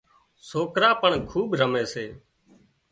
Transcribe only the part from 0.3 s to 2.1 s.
سوڪرا پڻ کُوٻ رمي سي